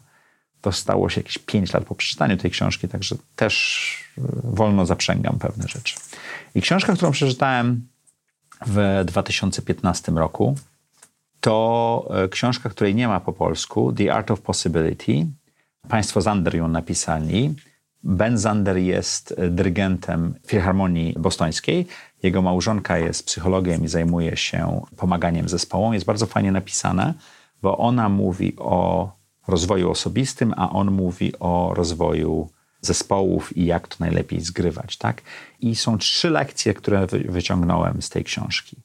[0.64, 3.54] to stało się jakieś 5 lat po przeczytaniu tej książki, także też
[4.18, 5.96] e, wolno zaprzęgam pewne rzeczy.
[6.54, 7.88] I książka, którą przeczytałem
[8.66, 10.56] w 2015 roku,
[11.40, 15.26] to e, książka, której nie ma po polsku, The Art of Possibility.
[15.88, 17.54] Państwo Zander ją napisali.
[18.02, 21.86] Ben Zander jest e, dyrygentem Filharmonii Bostońskiej.
[22.22, 25.94] Jego małżonka jest psychologiem i zajmuje się pomaganiem zespołom.
[25.94, 27.14] Jest bardzo fajnie napisane,
[27.62, 32.48] bo ona mówi o rozwoju osobistym, a on mówi o rozwoju
[32.80, 35.22] zespołów i jak to najlepiej zgrywać, tak?
[35.60, 38.76] I są trzy lekcje, które wyciągnąłem z tej książki.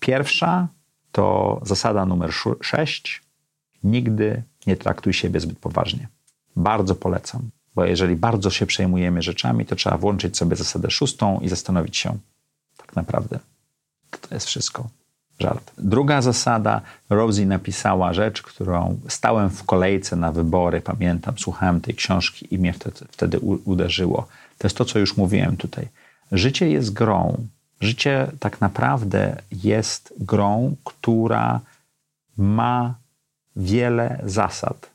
[0.00, 0.68] Pierwsza
[1.12, 2.30] to zasada numer
[2.60, 3.22] sześć.
[3.84, 6.08] Nigdy nie traktuj siebie zbyt poważnie.
[6.56, 11.48] Bardzo polecam, bo jeżeli bardzo się przejmujemy rzeczami, to trzeba włączyć sobie zasadę szóstą i
[11.48, 12.18] zastanowić się,
[12.76, 13.38] tak naprawdę,
[14.20, 14.88] to jest wszystko
[15.38, 15.72] żart.
[15.78, 22.54] Druga zasada, Rosie napisała rzecz, którą stałem w kolejce na wybory, pamiętam, słuchałem tej książki
[22.54, 24.26] i mnie wtedy, wtedy uderzyło.
[24.58, 25.88] To jest to, co już mówiłem tutaj.
[26.32, 27.46] Życie jest grą.
[27.80, 31.60] Życie tak naprawdę jest grą, która
[32.36, 32.94] ma
[33.56, 34.90] wiele zasad,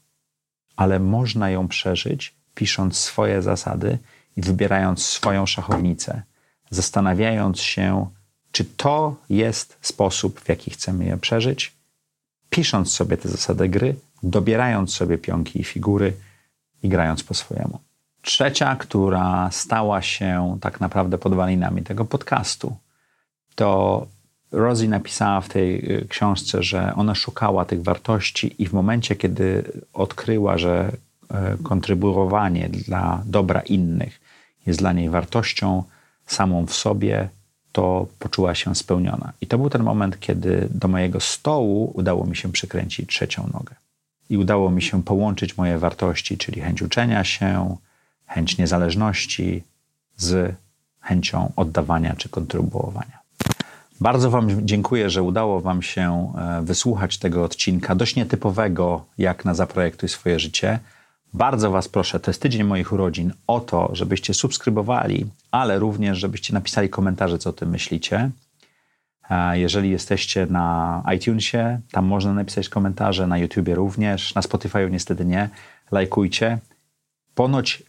[0.76, 3.98] ale można ją przeżyć, pisząc swoje zasady
[4.38, 6.22] i wybierając swoją szachownicę,
[6.70, 8.10] zastanawiając się,
[8.52, 11.74] czy to jest sposób, w jaki chcemy je przeżyć,
[12.50, 16.14] pisząc sobie te zasady gry, dobierając sobie pionki i figury
[16.84, 17.80] i grając po swojemu.
[18.22, 22.76] Trzecia, która stała się tak naprawdę podwalinami tego podcastu,
[23.56, 24.08] to
[24.52, 29.64] Rosie napisała w tej y, książce, że ona szukała tych wartości i w momencie, kiedy
[29.94, 30.92] odkryła, że
[31.30, 34.22] e, kontrybuowanie dla dobra innych
[34.66, 35.84] jest dla niej wartością
[36.26, 37.30] samą w sobie,
[37.72, 39.34] to poczuła się spełniona.
[39.42, 43.76] I to był ten moment, kiedy do mojego stołu udało mi się przykręcić trzecią nogę.
[44.30, 47.76] I udało mi się połączyć moje wartości, czyli chęć uczenia się,
[48.26, 49.64] chęć niezależności
[50.18, 50.56] z
[51.02, 53.22] chęcią oddawania czy kontrybuowania.
[54.02, 59.54] Bardzo Wam dziękuję, że udało Wam się e, wysłuchać tego odcinka, dość nietypowego, jak na
[59.54, 60.80] Zaprojektuj swoje życie.
[61.34, 66.54] Bardzo Was proszę, to jest tydzień moich urodzin, o to, żebyście subskrybowali, ale również, żebyście
[66.54, 68.30] napisali komentarze, co o tym myślicie.
[69.54, 75.50] Jeżeli jesteście na iTunesie, tam można napisać komentarze, na YouTubie również, na Spotify niestety nie.
[75.92, 76.58] Lajkujcie.
[77.36, 77.84] Ponoć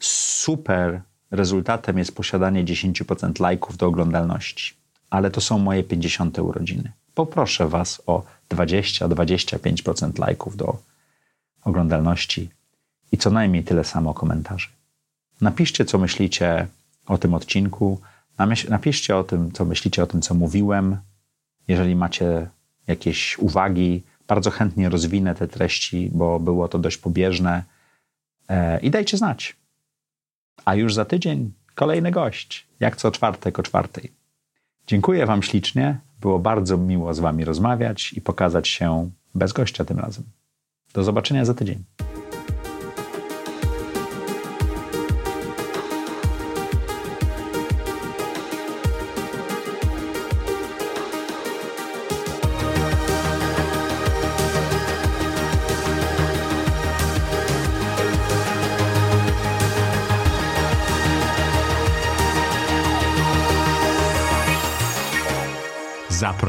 [0.00, 4.74] super rezultatem jest posiadanie 10% lajków do oglądalności,
[5.10, 6.92] ale to są moje 50 urodziny.
[7.14, 10.78] Poproszę Was o 20-25% lajków do
[11.64, 12.50] oglądalności
[13.12, 14.68] i co najmniej tyle samo komentarzy.
[15.40, 16.66] Napiszcie, co myślicie
[17.06, 18.00] o tym odcinku.
[18.68, 20.96] Napiszcie o tym, co myślicie o tym, co mówiłem.
[21.68, 22.48] Jeżeli macie
[22.86, 27.62] jakieś uwagi, bardzo chętnie rozwinę te treści, bo było to dość pobieżne.
[28.48, 29.56] E, I dajcie znać.
[30.64, 34.12] A już za tydzień kolejny gość, jak co czwartek o czwartej.
[34.86, 35.98] Dziękuję Wam ślicznie.
[36.20, 40.24] Było bardzo miło z Wami rozmawiać i pokazać się bez gościa tym razem.
[40.94, 41.84] Do zobaczenia za tydzień.